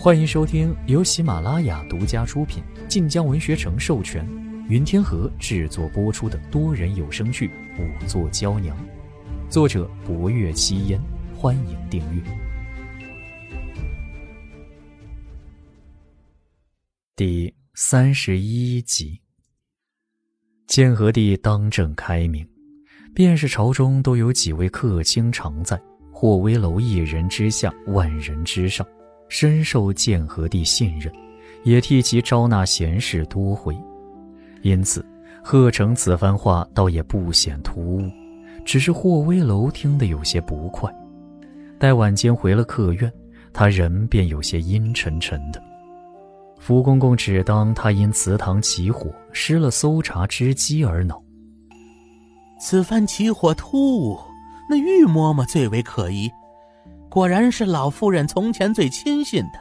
[0.00, 4.24] 欢迎收听由喜马拉雅独家出品、晋江文学城授权、
[4.68, 7.48] 云天河制作播出的多人有声剧
[7.80, 8.76] 《五座娇娘》，
[9.50, 11.02] 作者：博月七烟。
[11.34, 12.22] 欢迎订阅。
[17.16, 19.20] 第三十一集，
[20.68, 22.48] 建和帝当政开明，
[23.12, 25.76] 便是朝中都有几位客卿常在，
[26.12, 28.86] 霍威楼一人之下，万人之上。
[29.28, 31.12] 深受建和帝信任，
[31.62, 33.76] 也替其招纳贤士多回，
[34.62, 35.04] 因此
[35.42, 38.10] 贺成此番话倒也不显突兀，
[38.64, 40.92] 只是霍威楼听得有些不快。
[41.78, 43.12] 待晚间回了客院，
[43.52, 45.62] 他人便有些阴沉沉的。
[46.58, 51.22] 福公公只当他因祠堂起火失了搜查之机而恼。
[52.60, 54.18] 此番起火突兀，
[54.68, 56.28] 那玉嬷嬷最为可疑。
[57.18, 59.58] 果然是老夫人从前最亲信的，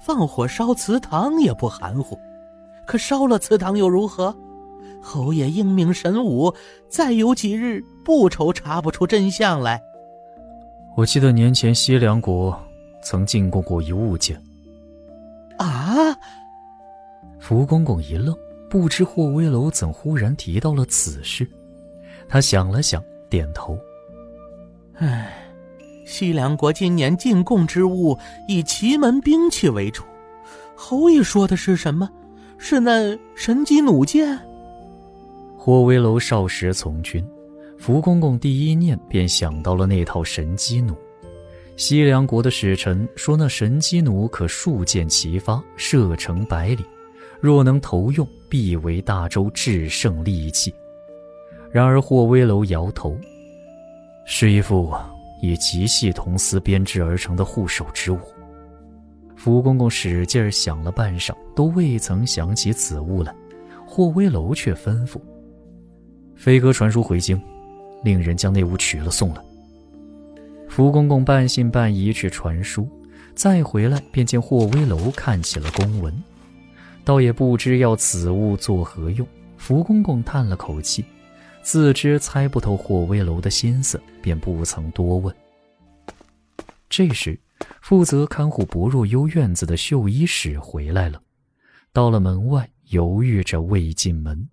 [0.00, 2.18] 放火烧祠堂也不含糊。
[2.88, 4.36] 可烧了祠堂又如何？
[5.00, 6.52] 侯爷英明神武，
[6.88, 9.80] 再有几日不愁查不出真相来。
[10.96, 12.60] 我记得年前西凉国
[13.00, 14.36] 曾进贡过一物件。
[15.56, 16.12] 啊！
[17.38, 18.36] 福公公一愣，
[18.68, 21.48] 不知霍威楼怎忽然提到了此事。
[22.28, 23.78] 他想了想，点头。
[24.94, 25.44] 唉。
[26.08, 30.02] 西凉国今年进贡之物以奇门兵器为主，
[30.74, 32.08] 侯爷说的是什么？
[32.56, 34.40] 是那神机弩箭？
[35.58, 37.22] 霍威楼少时从军，
[37.76, 40.96] 福公公第一念便想到了那套神机弩。
[41.76, 46.82] 西凉国的使臣说，那神机弩可数箭齐发，射程百里，
[47.38, 50.72] 若能投用，必为大周制胜利器。
[51.70, 53.14] 然而霍威楼摇头，
[54.24, 54.90] 是一副。
[55.40, 58.18] 以极细铜丝编织而成的护手之物。
[59.36, 63.34] 福公公使劲想了半晌，都未曾想起此物来。
[63.86, 65.18] 霍威楼却吩咐
[66.36, 67.40] ：“飞鸽传书回京，
[68.04, 69.40] 令人将那物取了送来。”
[70.68, 72.86] 福公公半信半疑去传书，
[73.34, 76.12] 再回来便见霍威楼看起了公文，
[77.04, 79.26] 倒也不知要此物作何用。
[79.56, 81.04] 福公公叹了口气。
[81.68, 85.36] 自知猜不透霍威楼的心思，便不曾多问。
[86.88, 87.38] 这时，
[87.82, 91.20] 负责看护薄若幽院子的绣衣使回来了，
[91.92, 94.48] 到了门外，犹豫着未进门。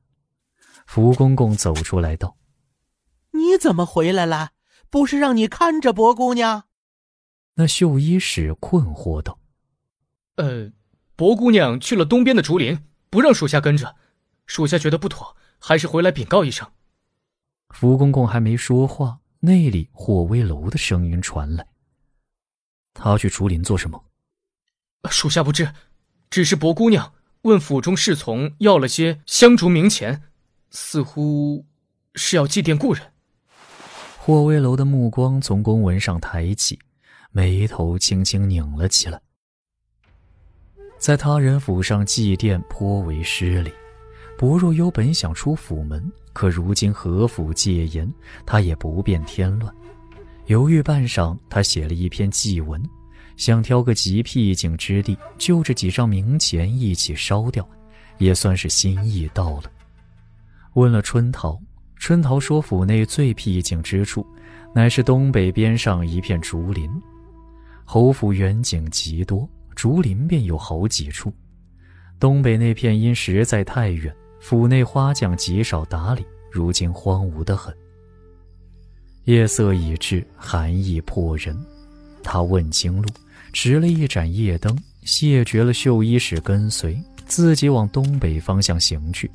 [0.87, 2.35] 福公公走出来道
[3.31, 4.49] ：“你怎么回来了？
[4.89, 6.65] 不是让你看着薄姑娘？”
[7.55, 9.39] 那绣衣使困惑道
[10.35, 10.69] ：“呃，
[11.15, 12.77] 薄姑娘去了东边的竹林，
[13.09, 13.95] 不让属下跟着，
[14.45, 16.69] 属下觉得不妥，还是回来禀告一声。”
[17.77, 21.67] 福公公还没说话，那里霍威楼的声音传来
[22.95, 24.01] ：“他去竹林做什么？”
[25.11, 25.73] 属下不知，
[26.29, 30.23] 只是薄姑娘问府中侍从要了些香烛冥钱，
[30.69, 31.65] 似乎
[32.13, 33.11] 是要祭奠故人。
[34.19, 36.79] 霍威楼的目光从公文上抬起，
[37.31, 39.21] 眉头轻轻拧了起来。
[40.97, 43.73] 在他人府上祭奠颇为失礼，
[44.37, 46.09] 薄若幽本想出府门。
[46.35, 48.13] 可如今何府戒严，
[48.45, 49.73] 他也不便添乱。
[50.47, 52.83] 犹豫半晌，他写了一篇祭文，
[53.37, 57.65] 想挑个极僻静之地，就着几张冥钱一起烧掉，
[58.17, 59.71] 也算是心意到了。
[60.73, 61.57] 问了春桃，
[61.95, 64.27] 春桃说府内最僻静之处，
[64.73, 66.91] 乃是东北边上一片竹林。
[67.85, 71.31] 侯府远景极多，竹林便有好几处。
[72.19, 74.13] 东北那片因实在太远。
[74.39, 77.75] 府内花匠极少打理，如今荒芜得很。
[79.23, 81.57] 夜色已至，寒意迫人。
[82.23, 83.07] 他问清路，
[83.51, 89.29] 执了一盏夜灯，谢绝了绣衣使跟随，自己往东北方向行去。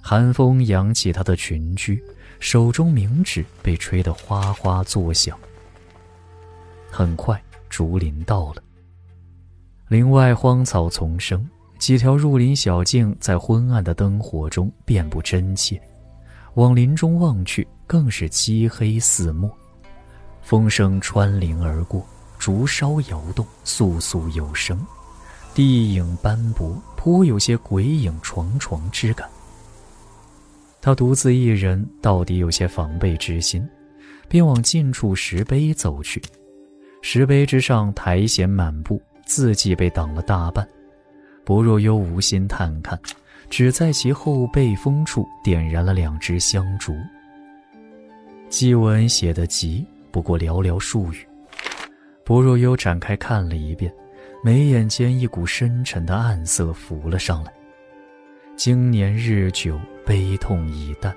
[0.00, 2.00] 寒风扬起他的裙裾，
[2.38, 5.38] 手中冥纸被吹得哗哗作响。
[6.90, 8.62] 很快，竹林到了，
[9.88, 11.48] 林外荒草丛生。
[11.80, 15.80] 几条入林小径在昏暗的灯火中遍布真切，
[16.54, 19.50] 往林中望去，更是漆黑似墨。
[20.42, 22.06] 风声穿林而过，
[22.38, 24.78] 竹梢摇动，簌簌有声。
[25.54, 29.26] 地影斑驳，颇有些鬼影幢幢之感。
[30.82, 33.66] 他独自一人，到底有些防备之心，
[34.28, 36.22] 便往近处石碑走去。
[37.00, 40.68] 石碑之上苔藓满布，字迹被挡了大半。
[41.50, 42.96] 薄若幽无心探看，
[43.48, 46.94] 只在其后背风处点燃了两支香烛。
[48.48, 51.26] 祭文写得急，不过寥寥数语。
[52.24, 53.92] 薄若幽展开看了一遍，
[54.44, 57.52] 眉眼间一股深沉的暗色浮了上来。
[58.54, 59.76] 经年日久，
[60.06, 61.12] 悲痛已淡，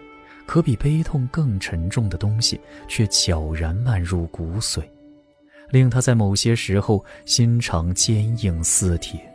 [0.47, 4.81] 可比悲痛更沉重的东西却悄然漫入骨髓，
[5.69, 9.31] 令他在某些时候心肠坚硬似铁。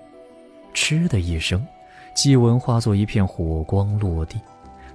[0.80, 1.66] 嗤的一声，
[2.14, 4.40] 祭文化作一片火光落地。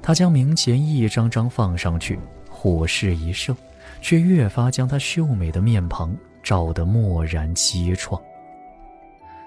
[0.01, 2.18] 他将冥钱一张张放上去，
[2.50, 3.53] 火势一盛，
[4.00, 8.18] 却越发将他秀美的面庞照得漠然凄怆。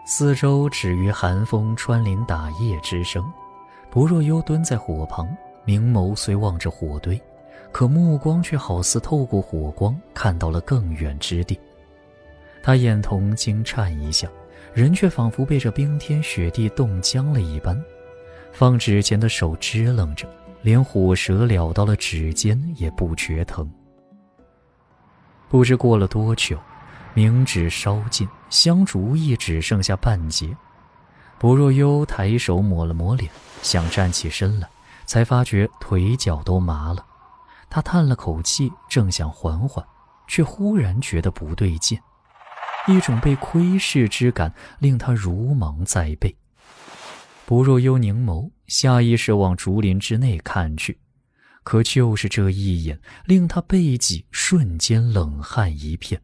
[0.05, 3.25] 四周止于寒风穿林打叶之声。
[3.91, 5.27] 不若幽蹲在火旁，
[5.65, 7.19] 明眸虽望着火堆，
[7.73, 11.59] 可目光却好似透过火光看到了更远之地。
[12.63, 14.29] 他眼瞳惊颤一下，
[14.77, 17.83] 人却仿佛被这冰天雪地冻僵了一般，
[18.53, 20.29] 放纸钱的手支棱着。
[20.61, 23.71] 连火蛇燎到了指尖也不觉疼。
[25.49, 26.59] 不知过了多久，
[27.15, 30.55] 明纸烧尽，香烛亦只剩下半截。
[31.39, 33.31] 薄若幽抬手抹了抹脸，
[33.63, 34.69] 想站起身来，
[35.07, 37.03] 才发觉腿脚都麻了。
[37.71, 39.83] 他叹了口气，正想缓缓，
[40.27, 41.99] 却忽然觉得不对劲，
[42.87, 46.35] 一种被窥视之感令他如芒在背。
[47.45, 50.99] 不若幽凝眸，下意识往竹林之内看去，
[51.63, 56.21] 可就是这一眼，令他背脊瞬间冷汗一片。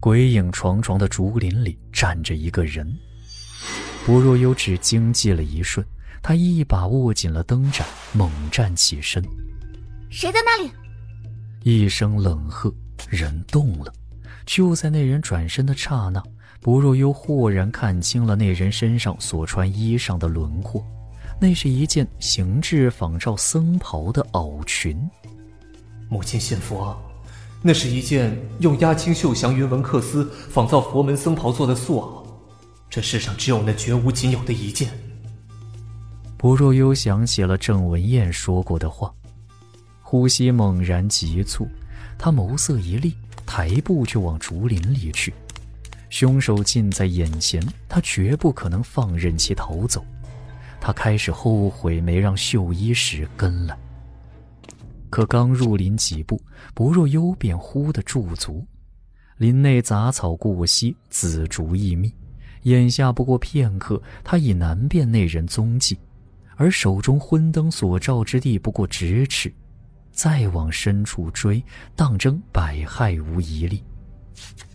[0.00, 2.90] 鬼影幢幢的竹林里站着一个人。
[4.04, 5.86] 不若幽只惊悸了一瞬，
[6.22, 9.22] 他一把握紧了灯盏，猛站起身。
[10.10, 10.70] 谁在那里？
[11.62, 12.70] 一声冷喝，
[13.08, 13.90] 人动了。
[14.46, 16.22] 就在那人转身的刹那。
[16.60, 20.82] 不若幽豁然看清了那人身上所穿衣裳的轮廓，
[21.38, 24.98] 那是一件形制仿照僧袍的袄裙。
[26.08, 26.96] 母亲信佛，
[27.60, 32.26] 那是一件用鸦青绣祥云纹缂丝仿造佛门僧袍做的素袄，
[32.88, 34.88] 这世上只有那绝无仅有的一件。
[36.38, 39.12] 不若幽想起了郑文燕说过的话，
[40.00, 41.68] 呼吸猛然急促，
[42.16, 43.14] 他眸色一厉，
[43.46, 45.32] 抬步就往竹林里去。
[46.10, 50.04] 凶手近在眼前，他绝不可能放任其逃走。
[50.80, 53.76] 他开始后悔没让秀衣使跟来。
[55.10, 56.40] 可刚入林几步，
[56.74, 58.64] 不若幽便忽地驻足。
[59.38, 62.12] 林内杂草过稀，紫竹易密，
[62.62, 65.98] 眼下不过片刻，他已难辨那人踪迹。
[66.56, 69.52] 而手中昏灯所照之地不过咫尺，
[70.14, 71.62] 再往深处追，
[71.94, 73.84] 当真百害无一利。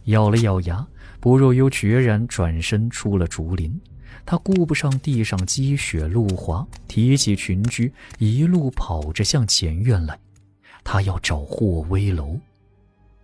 [0.06, 0.86] 咬了咬牙。
[1.21, 3.77] 薄若幽决然转身出了竹林，
[4.25, 10.18] 他顾不上地上积雪路滑，提起裙裾，一路跑着向前院来。
[10.81, 12.39] 他要找霍威楼，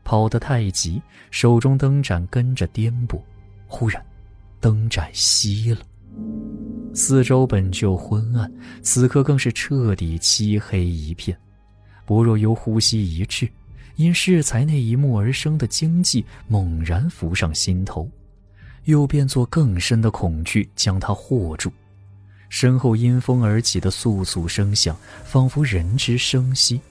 [0.03, 1.01] 跑得太急，
[1.31, 3.17] 手中灯盏跟着颠簸。
[3.65, 4.05] 忽然，
[4.59, 5.79] 灯盏熄了，
[6.93, 8.51] 四周本就昏暗，
[8.81, 11.37] 此刻更是彻底漆黑一片。
[12.05, 13.49] 薄若幽呼吸一滞。
[13.97, 18.09] 因适才那一幕而生的惊悸猛然浮上心头，
[18.83, 21.71] 又变作更深的恐惧将他惑住。
[22.49, 26.81] 身后因风而起的簌簌声响，仿佛人之声息。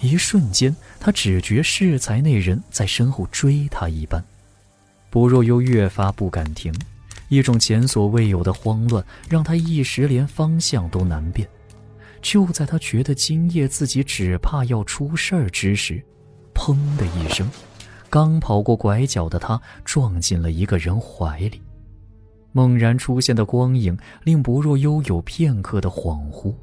[0.00, 4.20] 一瞬间，他只觉适才那人在身后追他一般。
[5.08, 6.74] 薄若又越发不敢停，
[7.28, 11.48] 一种前所未有的慌乱让他一时连方向都难辨。
[12.22, 16.02] 就在他觉得今夜自己只怕要出事儿之时，
[16.54, 17.50] 砰的一声，
[18.08, 21.60] 刚跑过拐角的他撞进了一个人怀里。
[22.52, 26.54] 猛然出现的光影令不若幽有片刻的恍惚，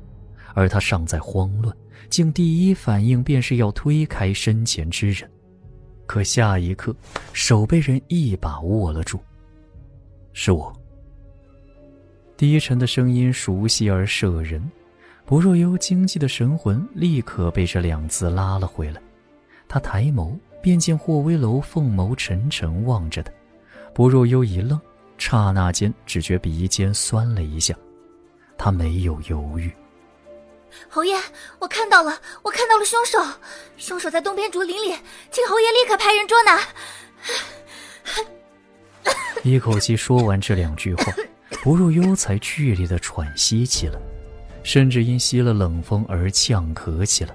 [0.54, 1.76] 而他尚在慌乱，
[2.10, 5.30] 竟第一反应便是要推开身前之人。
[6.06, 6.96] 可下一刻，
[7.34, 9.20] 手被人一把握了住。
[10.34, 10.74] 是我。
[12.36, 14.62] 低沉的声音熟悉而摄人，
[15.28, 19.02] 不若幽惊悸的神魂立刻被这两字拉了回来。
[19.68, 23.30] 他抬眸，便见霍威楼凤眸沉沉望着他。
[23.94, 24.80] 不若幽一愣，
[25.18, 27.76] 刹那间只觉鼻尖酸了一下。
[28.58, 29.70] 他没有犹豫。
[30.88, 31.20] 侯爷，
[31.60, 33.20] 我看到了，我看到了凶手，
[33.76, 34.96] 凶手在东边竹林里，
[35.30, 36.58] 请侯爷立刻派人捉拿。
[39.44, 41.04] 一口气说完这两句话，
[41.62, 44.00] 不若幽才剧烈的喘息起来，
[44.68, 47.34] 甚至因吸了冷风而呛咳起来。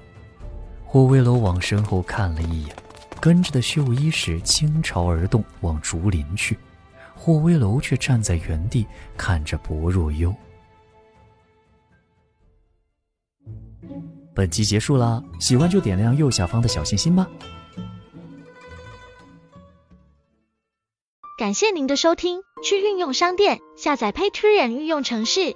[0.85, 2.75] 霍威楼往身后看了一眼，
[3.19, 6.55] 跟着的秀衣使倾巢而动，往竹林去。
[7.15, 8.85] 霍威楼却站在原地，
[9.17, 10.31] 看着薄若幽。
[14.35, 17.27] 本集结束啦，喜欢就点亮右下方的小心心吧。
[21.39, 25.55] 感谢您的收听，去运用商店下载 Patreon 运用城市，